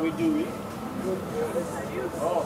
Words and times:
we. 0.00 0.46
Oh. 2.22 2.42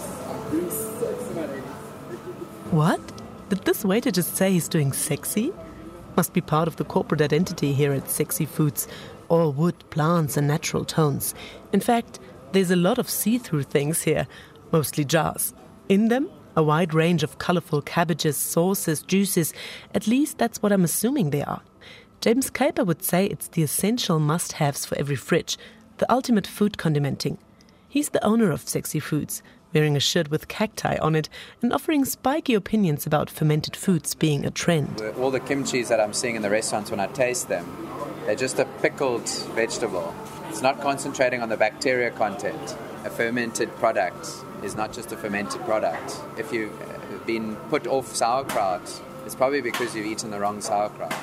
What? 2.71 3.01
Did 3.49 3.65
this 3.65 3.85
waiter 3.85 4.11
just 4.11 4.37
say 4.37 4.53
he's 4.53 4.69
doing 4.69 4.93
sexy? 4.93 5.53
Must 6.17 6.33
be 6.33 6.41
part 6.41 6.69
of 6.69 6.77
the 6.77 6.85
corporate 6.85 7.21
identity 7.21 7.73
here 7.73 7.93
at 7.93 8.11
Sexy 8.11 8.47
Foods. 8.47 8.89
All 9.29 9.53
wood, 9.53 9.75
plants, 9.91 10.37
and 10.37 10.47
natural 10.47 10.85
tones. 10.85 11.35
In 11.73 11.81
fact, 11.81 12.19
there's 12.53 12.71
a 12.71 12.77
lot 12.77 12.99
of 12.99 13.09
see 13.09 13.39
through 13.39 13.65
things 13.65 14.03
here, 14.03 14.27
mostly 14.73 15.05
jars. 15.05 15.55
In 15.89 16.09
them, 16.09 16.31
a 16.57 16.63
wide 16.63 16.95
range 16.95 17.23
of 17.23 17.39
colorful 17.39 17.83
cabbages, 17.83 18.37
sauces, 18.37 19.03
juices. 19.03 19.53
At 19.95 20.07
least 20.07 20.39
that's 20.39 20.63
what 20.63 20.73
I'm 20.73 20.85
assuming 20.85 21.31
they 21.31 21.43
are. 21.43 21.63
James 22.21 22.51
Kuiper 22.51 22.87
would 22.87 23.03
say 23.03 23.27
it's 23.27 23.49
the 23.49 23.63
essential 23.63 24.19
must 24.19 24.53
haves 24.53 24.87
for 24.87 24.97
every 24.99 25.17
fridge, 25.17 25.59
the 25.99 26.11
ultimate 26.13 26.47
food 26.47 26.79
condimenting. 26.79 27.39
He's 27.95 28.09
the 28.09 28.25
owner 28.25 28.51
of 28.51 28.69
Sexy 28.69 28.99
Foods, 28.99 29.41
wearing 29.73 29.95
a 29.95 30.01
shirt 30.01 30.29
with 30.29 30.49
cacti 30.49 30.97
on 30.97 31.15
it 31.15 31.29
and 31.63 31.73
offering 31.73 32.05
spiky 32.05 32.53
opinions 32.53 33.07
about 33.07 33.31
fermented 33.31 33.77
foods 33.77 34.17
being 34.17 34.45
a 34.45 34.51
trend. 34.51 35.01
All 35.17 35.31
the 35.31 35.39
kimchis 35.39 35.87
that 35.91 36.01
I'm 36.01 36.13
seeing 36.13 36.35
in 36.35 36.43
the 36.43 36.51
restaurants 36.51 36.91
when 36.91 36.99
I 36.99 37.07
taste 37.07 37.47
them, 37.47 37.65
they're 38.27 38.35
just 38.35 38.59
a 38.59 38.65
pickled 38.83 39.29
vegetable. 39.55 40.13
It's 40.49 40.61
not 40.61 40.81
concentrating 40.81 41.41
on 41.41 41.51
the 41.51 41.57
bacteria 41.57 42.11
content. 42.11 42.77
A 43.05 43.11
fermented 43.11 43.73
product 43.77 44.29
is 44.65 44.75
not 44.75 44.93
just 44.93 45.13
a 45.13 45.17
fermented 45.17 45.65
product. 45.65 46.21
If 46.37 46.53
you've 46.53 46.77
been 47.27 47.55
put 47.71 47.87
off 47.87 48.13
sauerkraut, 48.13 49.03
it's 49.25 49.37
probably 49.37 49.61
because 49.61 49.95
you've 49.95 50.07
eaten 50.07 50.33
the 50.33 50.41
wrong 50.41 50.61
sauerkraut. 50.61 51.15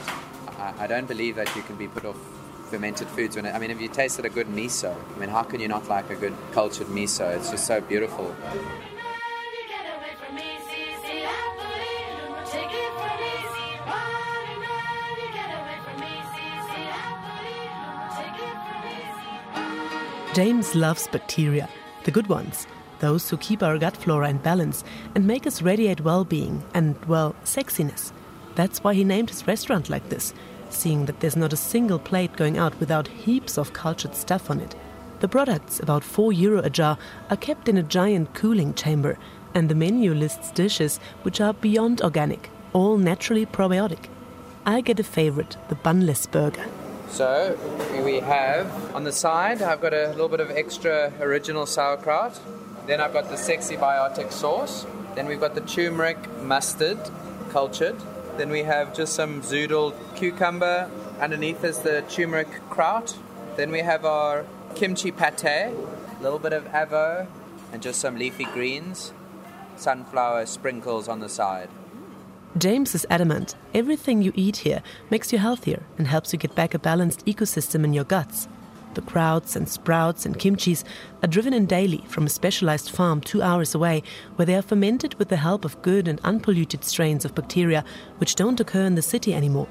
I 0.58 0.88
don't 0.88 1.10
believe 1.10 1.36
that 1.36 1.54
you 1.54 1.64
can 1.64 1.76
be 1.76 1.90
put 1.90 2.06
off 2.06 2.16
fermented 2.72 3.08
foods. 3.10 3.36
When 3.36 3.46
it, 3.46 3.54
I 3.54 3.60
mean, 3.60 3.70
if 3.70 3.82
you 3.82 3.90
tasted 3.90 4.26
a 4.26 4.30
good 4.30 4.48
miso, 4.48 4.96
I 5.16 5.20
mean, 5.20 5.30
how 5.30 5.44
can 5.44 5.60
you 5.60 5.68
not 5.68 5.88
like 5.90 6.10
a 6.10 6.16
good 6.16 6.34
cultured 6.54 6.88
miso? 6.88 7.36
It's 7.36 7.52
just 7.52 7.68
so 7.68 7.82
beautiful. 7.82 8.34
James 20.34 20.76
loves 20.76 21.10
bacteria, 21.10 21.68
the 22.06 22.12
good 22.12 22.28
ones, 22.28 22.66
those 23.00 23.30
who 23.30 23.36
keep 23.36 23.62
our 23.62 23.78
gut 23.78 23.98
flora 23.98 24.30
in 24.30 24.38
balance 24.38 24.82
and 25.14 25.28
make 25.28 25.46
us 25.46 25.62
radiate 25.62 26.00
well 26.00 26.24
being 26.24 26.64
and, 26.74 26.96
well, 27.04 27.36
sexiness. 27.44 28.14
That's 28.56 28.82
why 28.82 28.94
he 28.94 29.04
named 29.04 29.30
his 29.30 29.46
restaurant 29.46 29.90
like 29.90 30.08
this, 30.08 30.34
seeing 30.74 31.06
that 31.06 31.20
there's 31.20 31.36
not 31.36 31.54
a 31.54 31.58
single 31.58 32.00
plate 32.00 32.36
going 32.36 32.58
out 32.58 32.80
without 32.80 33.08
heaps 33.08 33.58
of 33.58 33.74
cultured 33.74 34.16
stuff 34.16 34.50
on 34.50 34.60
it. 34.60 34.76
The 35.20 35.28
products, 35.28 35.80
about 35.80 36.04
4 36.04 36.34
euro 36.34 36.60
a 36.62 36.70
jar, 36.70 36.98
are 37.30 37.38
kept 37.38 37.70
in 37.70 37.78
a 37.78 37.84
giant 37.84 38.34
cooling 38.34 38.74
chamber, 38.74 39.18
and 39.54 39.70
the 39.70 39.76
menu 39.76 40.14
lists 40.14 40.52
dishes 40.52 41.00
which 41.24 41.40
are 41.40 41.54
beyond 41.54 42.02
organic, 42.02 42.50
all 42.74 42.98
naturally 42.98 43.46
probiotic. 43.46 44.10
I 44.66 44.82
get 44.82 45.00
a 45.00 45.04
favorite, 45.04 45.58
the 45.70 45.76
bunless 45.76 46.26
burger. 46.26 46.66
So 47.10 47.58
we 48.06 48.20
have 48.22 48.96
on 48.96 49.04
the 49.04 49.12
side, 49.12 49.62
I've 49.62 49.82
got 49.82 49.94
a 49.94 50.10
little 50.10 50.30
bit 50.30 50.40
of 50.40 50.50
extra 50.50 51.12
original 51.20 51.66
sauerkraut. 51.66 52.40
Then 52.88 53.02
I've 53.02 53.14
got 53.14 53.30
the 53.30 53.38
sexy 53.38 53.76
biotic 53.76 54.32
sauce. 54.32 54.86
Then 55.16 55.28
we've 55.28 55.40
got 55.40 55.54
the 55.54 55.62
turmeric 55.62 56.18
mustard, 56.42 56.98
cultured. 57.50 57.98
Then 58.38 58.50
we 58.50 58.64
have 58.64 58.94
just 58.94 59.14
some 59.14 59.42
zoodled 59.42 59.94
cucumber. 60.16 60.90
Underneath 61.20 61.64
is 61.64 61.80
the 61.80 62.02
turmeric 62.04 62.48
kraut. 62.70 63.18
Then 63.56 63.72
we 63.72 63.80
have 63.80 64.06
our 64.06 64.46
kimchi 64.76 65.12
pate, 65.12 65.44
a 65.44 65.74
little 66.22 66.40
bit 66.40 66.54
of 66.54 66.66
avo, 66.66 67.28
and 67.72 67.82
just 67.82 68.00
some 68.00 68.18
leafy 68.18 68.46
greens. 68.46 69.14
Sunflower 69.76 70.46
sprinkles 70.46 71.08
on 71.08 71.20
the 71.20 71.30
side. 71.30 71.70
James 72.58 72.94
is 72.94 73.06
adamant 73.10 73.56
everything 73.74 74.22
you 74.22 74.34
eat 74.36 74.58
here 74.58 74.84
makes 75.10 75.32
you 75.32 75.40
healthier 75.40 75.84
and 75.98 76.08
helps 76.08 76.34
you 76.34 76.40
get 76.40 76.54
back 76.54 76.74
a 76.74 76.80
balanced 76.80 77.26
ecosystem 77.26 77.86
in 77.86 77.94
your 77.94 78.04
guts. 78.04 78.48
The 78.94 79.02
krauts 79.02 79.56
and 79.56 79.70
sprouts 79.70 80.26
and 80.26 80.38
kimchis 80.38 80.84
are 81.24 81.28
driven 81.28 81.54
in 81.54 81.66
daily 81.66 82.04
from 82.08 82.26
a 82.26 82.30
specialized 82.30 82.90
farm 82.90 83.22
two 83.22 83.42
hours 83.42 83.74
away, 83.74 84.04
where 84.36 84.46
they 84.46 84.56
are 84.56 84.62
fermented 84.62 85.14
with 85.16 85.30
the 85.30 85.38
help 85.38 85.64
of 85.64 85.82
good 85.82 86.08
and 86.08 86.20
unpolluted 86.24 86.84
strains 86.84 87.24
of 87.24 87.34
bacteria 87.34 87.86
which 88.18 88.36
don't 88.36 88.60
occur 88.60 88.84
in 88.84 88.96
the 88.96 89.02
city 89.02 89.34
anymore. 89.34 89.70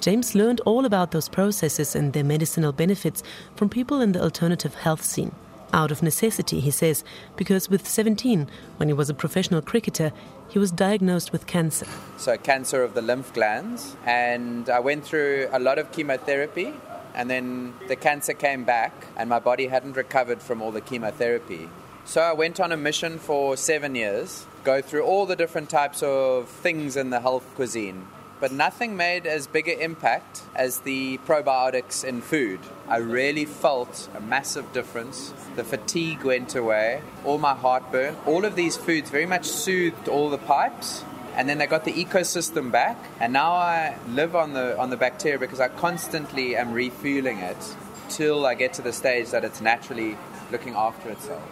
James 0.00 0.34
learned 0.34 0.60
all 0.60 0.84
about 0.84 1.10
those 1.10 1.28
processes 1.28 1.94
and 1.94 2.12
their 2.12 2.24
medicinal 2.24 2.72
benefits 2.72 3.22
from 3.54 3.68
people 3.68 4.00
in 4.00 4.12
the 4.12 4.22
alternative 4.22 4.74
health 4.74 5.02
scene. 5.02 5.34
Out 5.72 5.92
of 5.92 6.02
necessity, 6.02 6.58
he 6.58 6.70
says, 6.70 7.04
because 7.36 7.68
with 7.68 7.86
17, 7.86 8.48
when 8.76 8.88
he 8.88 8.92
was 8.92 9.10
a 9.10 9.14
professional 9.14 9.62
cricketer, 9.62 10.12
he 10.48 10.58
was 10.58 10.72
diagnosed 10.72 11.30
with 11.30 11.46
cancer. 11.46 11.86
So, 12.16 12.36
cancer 12.36 12.82
of 12.82 12.94
the 12.94 13.02
lymph 13.02 13.32
glands. 13.32 13.94
And 14.04 14.68
I 14.68 14.80
went 14.80 15.04
through 15.04 15.48
a 15.52 15.60
lot 15.60 15.78
of 15.78 15.92
chemotherapy. 15.92 16.74
And 17.14 17.30
then 17.30 17.74
the 17.88 17.96
cancer 17.96 18.32
came 18.32 18.64
back, 18.64 19.06
and 19.16 19.28
my 19.28 19.38
body 19.38 19.66
hadn't 19.66 19.96
recovered 19.96 20.42
from 20.42 20.62
all 20.62 20.72
the 20.72 20.80
chemotherapy. 20.80 21.68
So, 22.04 22.22
I 22.22 22.32
went 22.32 22.60
on 22.60 22.72
a 22.72 22.76
mission 22.76 23.18
for 23.18 23.56
seven 23.56 23.94
years, 23.94 24.46
go 24.64 24.80
through 24.80 25.04
all 25.04 25.26
the 25.26 25.36
different 25.36 25.70
types 25.70 26.02
of 26.02 26.48
things 26.48 26.96
in 26.96 27.10
the 27.10 27.20
health 27.20 27.46
cuisine 27.54 28.06
but 28.40 28.50
nothing 28.50 28.96
made 28.96 29.26
as 29.26 29.46
big 29.46 29.68
an 29.68 29.78
impact 29.80 30.42
as 30.54 30.80
the 30.80 31.18
probiotics 31.26 32.02
in 32.02 32.22
food. 32.22 32.58
I 32.88 32.96
really 32.96 33.44
felt 33.44 34.08
a 34.14 34.20
massive 34.20 34.72
difference. 34.72 35.34
The 35.56 35.64
fatigue 35.64 36.24
went 36.24 36.56
away, 36.56 37.02
all 37.24 37.38
my 37.38 37.54
heartburn. 37.54 38.16
All 38.26 38.46
of 38.46 38.56
these 38.56 38.78
foods 38.78 39.10
very 39.10 39.26
much 39.26 39.44
soothed 39.44 40.08
all 40.08 40.30
the 40.30 40.38
pipes. 40.38 41.04
And 41.36 41.48
then 41.48 41.58
they 41.58 41.66
got 41.66 41.84
the 41.84 41.92
ecosystem 41.92 42.70
back, 42.70 42.96
and 43.20 43.32
now 43.32 43.52
I 43.52 43.96
live 44.08 44.34
on 44.34 44.52
the 44.52 44.78
on 44.78 44.90
the 44.90 44.96
bacteria 44.96 45.38
because 45.38 45.60
I 45.60 45.68
constantly 45.68 46.56
am 46.56 46.72
refueling 46.72 47.38
it 47.38 47.76
till 48.08 48.46
I 48.46 48.54
get 48.54 48.72
to 48.74 48.82
the 48.82 48.92
stage 48.92 49.30
that 49.30 49.44
it's 49.44 49.60
naturally 49.60 50.16
looking 50.50 50.74
after 50.74 51.08
itself. 51.10 51.42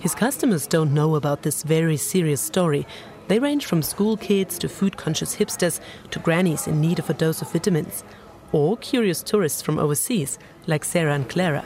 His 0.00 0.14
customers 0.14 0.66
don't 0.66 0.94
know 0.94 1.16
about 1.16 1.42
this 1.42 1.62
very 1.62 1.96
serious 1.96 2.40
story, 2.40 2.86
they 3.26 3.38
range 3.38 3.64
from 3.64 3.82
school 3.82 4.16
kids 4.16 4.58
to 4.58 4.68
food 4.68 4.96
conscious 4.96 5.36
hipsters 5.36 5.80
to 6.10 6.18
grannies 6.18 6.66
in 6.66 6.80
need 6.80 6.98
of 6.98 7.08
a 7.08 7.14
dose 7.14 7.40
of 7.40 7.50
vitamins, 7.50 8.04
or 8.52 8.76
curious 8.76 9.22
tourists 9.22 9.62
from 9.62 9.78
overseas 9.78 10.38
like 10.66 10.84
Sarah 10.84 11.14
and 11.14 11.28
Clara. 11.28 11.64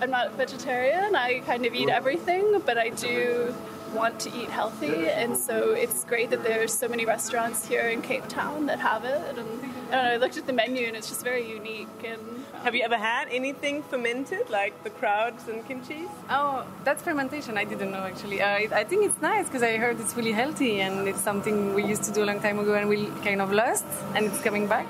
I'm 0.00 0.10
not 0.10 0.32
vegetarian, 0.34 1.16
I 1.16 1.40
kind 1.40 1.66
of 1.66 1.74
eat 1.74 1.88
everything, 1.88 2.62
but 2.64 2.78
I 2.78 2.90
do 2.90 3.54
want 3.94 4.20
to 4.20 4.28
eat 4.30 4.48
healthy, 4.48 5.08
and 5.08 5.36
so 5.36 5.72
it's 5.72 6.04
great 6.04 6.30
that 6.30 6.42
there's 6.42 6.72
so 6.72 6.88
many 6.88 7.04
restaurants 7.04 7.66
here 7.66 7.88
in 7.88 8.02
Cape 8.02 8.28
Town 8.28 8.66
that 8.66 8.78
have 8.78 9.04
it. 9.04 9.20
And 9.38 9.38
I, 9.38 9.90
know, 9.90 10.14
I 10.14 10.16
looked 10.16 10.36
at 10.36 10.46
the 10.46 10.52
menu, 10.52 10.86
and 10.86 10.96
it's 10.96 11.08
just 11.08 11.24
very 11.24 11.48
unique. 11.48 11.88
And 12.04 12.44
have 12.62 12.74
you 12.74 12.82
ever 12.82 12.96
had 12.96 13.28
anything 13.30 13.82
fermented, 13.82 14.50
like 14.50 14.84
the 14.84 14.90
krauts 14.90 15.48
and 15.48 15.66
kimchi? 15.66 16.08
Oh, 16.28 16.64
that's 16.84 17.02
fermentation. 17.02 17.58
I 17.58 17.64
didn't 17.64 17.90
know 17.90 18.04
actually. 18.04 18.40
Uh, 18.42 18.76
I 18.82 18.84
think 18.84 19.04
it's 19.04 19.20
nice 19.20 19.46
because 19.46 19.62
I 19.62 19.76
heard 19.76 19.98
it's 20.00 20.14
really 20.16 20.32
healthy, 20.32 20.80
and 20.80 21.08
it's 21.08 21.20
something 21.20 21.74
we 21.74 21.84
used 21.84 22.04
to 22.04 22.12
do 22.12 22.22
a 22.22 22.28
long 22.30 22.40
time 22.40 22.58
ago, 22.58 22.74
and 22.74 22.88
we 22.88 23.06
kind 23.24 23.40
of 23.40 23.52
lost, 23.52 23.86
and 24.14 24.26
it's 24.26 24.40
coming 24.40 24.66
back. 24.66 24.86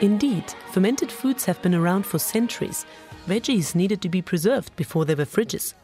Indeed, 0.00 0.50
fermented 0.72 1.10
foods 1.10 1.44
have 1.44 1.62
been 1.62 1.74
around 1.74 2.04
for 2.04 2.18
centuries. 2.18 2.84
Veggies 3.26 3.74
needed 3.74 4.02
to 4.02 4.08
be 4.08 4.20
preserved 4.20 4.74
before 4.76 5.04
there 5.04 5.16
were 5.16 5.24
fridges. 5.24 5.74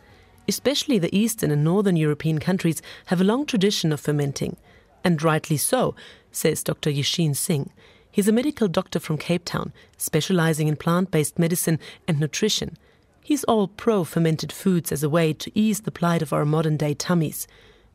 Especially 0.49 0.99
the 0.99 1.17
Eastern 1.17 1.51
and 1.51 1.63
Northern 1.63 1.97
European 1.97 2.39
countries 2.39 2.83
have 3.07 3.21
a 3.21 3.25
long 3.25 3.47
tradition 3.47 3.93
of 3.93 4.01
fermenting. 4.01 4.57
And 5.05 5.23
rightly 5.23 5.57
so, 5.57 5.95
says 6.33 6.65
Dr. 6.65 6.91
Yashin 6.91 7.37
Singh. 7.37 7.71
He's 8.11 8.29
a 8.29 8.33
medical 8.33 8.67
doctor 8.67 8.99
from 8.99 9.17
Cape 9.17 9.45
Town, 9.45 9.73
specializing 9.97 10.67
in 10.67 10.77
plant 10.77 11.11
based 11.11 11.39
medicine 11.39 11.79
and 12.09 12.19
nutrition. 12.19 12.77
He's 13.23 13.45
all 13.45 13.69
pro 13.69 14.03
fermented 14.03 14.53
foods 14.53 14.91
as 14.91 15.05
a 15.05 15.09
way 15.09 15.33
to 15.35 15.53
ease 15.55 15.83
the 15.83 15.93
plight 15.93 16.21
of 16.21 16.33
our 16.33 16.45
modern 16.45 16.77
day 16.77 16.95
tummies. 16.95 17.47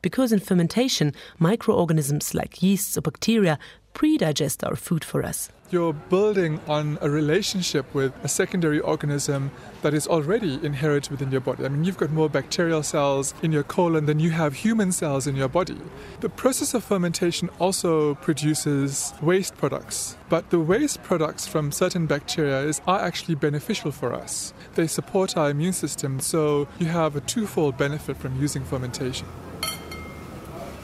Because 0.01 0.31
in 0.31 0.39
fermentation, 0.39 1.13
microorganisms 1.39 2.33
like 2.33 2.63
yeasts 2.63 2.97
or 2.97 3.01
bacteria 3.01 3.59
pre-digest 3.95 4.63
our 4.63 4.75
food 4.75 5.03
for 5.03 5.23
us. 5.23 5.49
You're 5.71 5.93
building 5.93 6.59
on 6.67 6.99
a 7.01 7.09
relationship 7.09 7.91
with 7.95 8.13
a 8.23 8.27
secondary 8.27 8.79
organism 8.79 9.49
that 9.81 9.95
is 9.95 10.05
already 10.05 10.59
inherent 10.63 11.09
within 11.09 11.31
your 11.31 11.41
body. 11.41 11.65
I 11.65 11.69
mean, 11.69 11.83
you've 11.83 11.97
got 11.97 12.11
more 12.11 12.29
bacterial 12.29 12.83
cells 12.83 13.33
in 13.41 13.51
your 13.51 13.63
colon 13.63 14.05
than 14.05 14.19
you 14.19 14.29
have 14.29 14.53
human 14.53 14.91
cells 14.91 15.25
in 15.25 15.35
your 15.35 15.47
body. 15.47 15.77
The 16.19 16.29
process 16.29 16.75
of 16.75 16.83
fermentation 16.83 17.49
also 17.59 18.13
produces 18.15 19.13
waste 19.21 19.57
products, 19.57 20.17
but 20.29 20.51
the 20.51 20.59
waste 20.59 21.01
products 21.01 21.47
from 21.47 21.71
certain 21.71 22.05
bacteria 22.05 22.59
is, 22.61 22.81
are 22.85 22.99
actually 22.99 23.35
beneficial 23.35 23.91
for 23.91 24.13
us. 24.13 24.53
They 24.75 24.85
support 24.85 25.35
our 25.35 25.49
immune 25.49 25.73
system, 25.73 26.19
so 26.19 26.67
you 26.77 26.87
have 26.87 27.15
a 27.15 27.21
twofold 27.21 27.75
benefit 27.75 28.17
from 28.17 28.39
using 28.39 28.63
fermentation. 28.63 29.25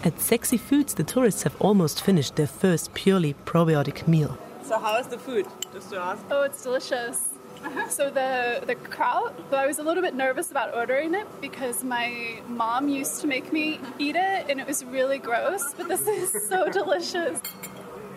At 0.03 0.19
Sexy 0.19 0.57
Foods, 0.57 0.95
the 0.95 1.03
tourists 1.03 1.44
have 1.44 1.56
almost 1.62 2.01
finished 2.01 2.36
their 2.36 2.48
first 2.48 2.92
purely 2.95 3.36
probiotic 3.45 4.07
meal. 4.07 4.36
So 4.63 4.80
how 4.80 4.98
is 4.98 5.06
the 5.06 5.19
food? 5.19 5.45
Just 5.74 5.92
to 5.92 5.98
ask. 6.00 6.24
Oh, 6.31 6.42
it's 6.42 6.63
delicious. 6.63 7.30
Uh-huh. 7.63 7.88
So 7.88 8.09
the 8.09 8.63
the 8.65 8.74
kraut, 8.74 9.51
though 9.51 9.57
I 9.57 9.68
was 9.68 9.77
a 9.77 9.83
little 9.83 10.01
bit 10.01 10.15
nervous 10.15 10.50
about 10.50 10.74
ordering 10.74 11.13
it 11.13 11.27
because 11.39 11.83
my 11.83 12.42
mom 12.48 12.89
used 12.89 13.21
to 13.21 13.27
make 13.27 13.53
me 13.53 13.80
eat 14.00 14.15
it 14.15 14.50
and 14.50 14.59
it 14.59 14.65
was 14.65 14.83
really 14.83 15.19
gross, 15.19 15.71
but 15.75 15.88
this 15.88 16.07
is 16.07 16.48
so 16.50 16.68
delicious. 16.80 17.39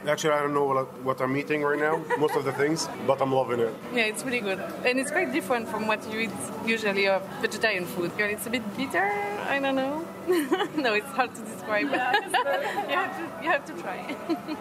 Actually, 0.07 0.35
I 0.35 0.41
don't 0.41 0.55
know 0.55 0.65
what, 0.65 1.03
what 1.03 1.21
I'm 1.21 1.37
eating 1.37 1.63
right 1.63 1.79
now, 1.79 2.03
most 2.19 2.37
of 2.37 2.45
the 2.45 2.53
things, 2.53 2.89
but 3.07 3.21
I'm 3.23 3.33
loving 3.33 3.61
it. 3.61 3.75
Yeah, 3.95 4.05
it's 4.05 4.23
really 4.23 4.41
good. 4.41 4.59
And 4.85 5.01
it's 5.01 5.11
quite 5.11 5.33
different 5.33 5.69
from 5.69 5.87
what 5.87 6.07
you 6.13 6.21
eat 6.21 6.31
usually 6.67 7.09
of 7.09 7.23
vegetarian 7.41 7.87
food. 7.87 8.13
It's 8.19 8.47
a 8.47 8.51
bit 8.51 8.77
bitter, 8.77 9.11
I 9.49 9.59
don't 9.61 9.77
know. 9.77 10.07
no, 10.77 10.93
it's 10.95 11.07
hard 11.07 11.35
to 11.35 11.41
describe. 11.43 11.85
you, 11.93 11.99
have 11.99 13.17
to, 13.17 13.45
you 13.45 13.51
have 13.51 13.65
to 13.65 13.73
try. 13.81 14.17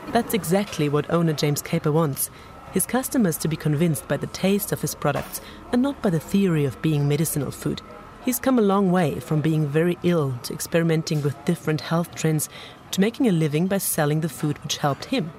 That's 0.11 0.33
exactly 0.33 0.87
what 0.87 1.09
owner 1.11 1.33
James 1.33 1.61
Caper 1.61 1.91
wants 1.91 2.29
his 2.73 2.87
customers 2.87 3.37
to 3.37 3.47
be 3.47 3.55
convinced 3.55 4.07
by 4.07 4.17
the 4.17 4.27
taste 4.27 4.71
of 4.71 4.81
his 4.81 4.95
products 4.95 5.41
and 5.71 5.81
not 5.81 6.01
by 6.01 6.09
the 6.09 6.19
theory 6.19 6.65
of 6.65 6.81
being 6.81 7.07
medicinal 7.07 7.51
food. 7.51 7.83
He's 8.25 8.39
come 8.39 8.57
a 8.57 8.63
long 8.63 8.91
way 8.91 9.19
from 9.19 9.41
being 9.41 9.67
very 9.67 9.99
ill 10.01 10.33
to 10.43 10.53
experimenting 10.53 11.21
with 11.21 11.45
different 11.45 11.81
health 11.81 12.15
trends 12.15 12.49
to 12.93 13.01
making 13.01 13.27
a 13.27 13.31
living 13.31 13.67
by 13.67 13.79
selling 13.79 14.21
the 14.21 14.29
food 14.29 14.61
which 14.63 14.77
helped 14.77 15.05
him. 15.05 15.31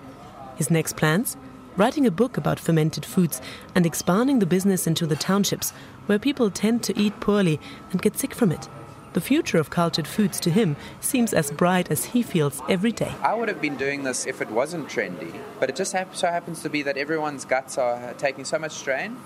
His 0.57 0.71
next 0.71 0.97
plans? 0.97 1.37
Writing 1.77 2.07
a 2.07 2.11
book 2.11 2.37
about 2.37 2.61
fermented 2.61 3.05
foods 3.05 3.41
and 3.75 3.87
expanding 3.87 4.39
the 4.39 4.47
business 4.47 4.87
into 4.87 5.07
the 5.07 5.17
townships 5.17 5.73
where 6.07 6.19
people 6.19 6.51
tend 6.51 6.83
to 6.85 6.99
eat 6.99 7.19
poorly 7.21 7.59
and 7.91 8.03
get 8.03 8.19
sick 8.19 8.35
from 8.35 8.53
it. 8.53 8.69
The 9.13 9.21
future 9.21 9.59
of 9.59 9.71
cultured 9.71 10.09
foods 10.09 10.41
to 10.41 10.51
him 10.51 10.75
seems 11.01 11.33
as 11.33 11.53
bright 11.53 11.91
as 11.91 12.07
he 12.07 12.23
feels 12.23 12.61
every 12.69 12.91
day. 12.91 13.15
I 13.23 13.35
would 13.35 13.49
have 13.49 13.61
been 13.61 13.77
doing 13.77 14.03
this 14.03 14.27
if 14.27 14.41
it 14.43 14.51
wasn't 14.51 14.89
trendy, 14.89 15.33
but 15.61 15.71
it 15.71 15.77
just 15.77 15.93
so 15.93 16.27
happens 16.29 16.63
to 16.63 16.69
be 16.69 16.83
that 16.83 16.97
everyone's 16.97 17.45
guts 17.45 17.79
are 17.79 18.15
taking 18.15 18.45
so 18.45 18.59
much 18.59 18.73
strain. 18.73 19.17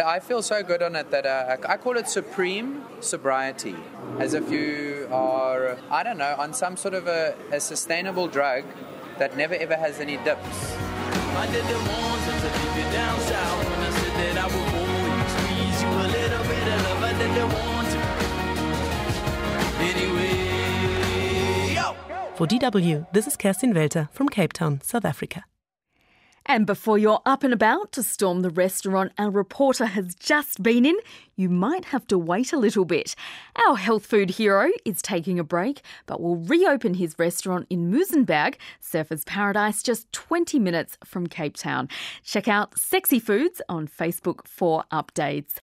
I 0.00 0.20
feel 0.20 0.42
so 0.42 0.62
good 0.62 0.82
on 0.82 0.94
it 0.96 1.10
that 1.10 1.26
uh, 1.26 1.56
I 1.68 1.76
call 1.76 1.96
it 1.96 2.08
supreme 2.08 2.84
sobriety, 3.00 3.76
as 4.18 4.34
if 4.34 4.50
you 4.50 5.08
are, 5.10 5.78
I 5.90 6.02
don't 6.02 6.18
know, 6.18 6.34
on 6.38 6.52
some 6.52 6.76
sort 6.76 6.94
of 6.94 7.06
a, 7.06 7.34
a 7.52 7.60
sustainable 7.60 8.28
drug 8.28 8.64
that 9.18 9.36
never 9.36 9.54
ever 9.54 9.74
has 9.74 10.00
any 10.00 10.16
dips. 10.18 10.76
I 11.36 11.46
didn't 11.50 11.86
want 11.88 12.22
to 12.24 12.50
keep 12.58 12.76
you 12.76 12.84
down 12.92 13.20
south 13.20 13.64
when 13.70 13.80
I 13.80 13.90
said 13.90 14.14
that 14.20 14.36
I 14.38 14.46
would 14.46 14.74
always 14.76 15.32
squeeze 15.32 15.82
you 15.82 15.88
a 15.88 16.08
little 16.16 16.44
bit 16.44 16.66
of 16.74 16.82
love. 16.84 17.02
I 17.02 17.12
didn't 17.16 17.50
want. 17.52 17.90
Anyway, 19.88 20.44
yo! 21.74 21.86
For 22.36 22.46
DW, 22.46 23.06
this 23.12 23.26
is 23.26 23.36
Kerstin 23.36 23.74
Welter 23.74 24.08
from 24.12 24.28
Cape 24.28 24.52
Town, 24.52 24.80
South 24.82 25.04
Africa. 25.04 25.44
And 26.48 26.64
before 26.64 26.96
you're 26.96 27.22
up 27.26 27.42
and 27.42 27.52
about 27.52 27.90
to 27.92 28.04
storm 28.04 28.42
the 28.42 28.50
restaurant 28.50 29.12
our 29.18 29.30
reporter 29.30 29.86
has 29.86 30.14
just 30.14 30.62
been 30.62 30.86
in, 30.86 30.94
you 31.34 31.48
might 31.48 31.86
have 31.86 32.06
to 32.06 32.16
wait 32.16 32.52
a 32.52 32.56
little 32.56 32.84
bit. 32.84 33.16
Our 33.66 33.76
health 33.76 34.06
food 34.06 34.30
hero 34.30 34.70
is 34.84 35.02
taking 35.02 35.40
a 35.40 35.44
break, 35.44 35.82
but 36.06 36.20
will 36.20 36.36
reopen 36.36 36.94
his 36.94 37.18
restaurant 37.18 37.66
in 37.68 37.90
Muizenberg, 37.90 38.54
Surfers 38.80 39.26
Paradise, 39.26 39.82
just 39.82 40.10
20 40.12 40.60
minutes 40.60 40.96
from 41.04 41.26
Cape 41.26 41.56
Town. 41.56 41.88
Check 42.22 42.46
out 42.46 42.78
Sexy 42.78 43.18
Foods 43.18 43.60
on 43.68 43.88
Facebook 43.88 44.46
for 44.46 44.84
updates. 44.92 45.58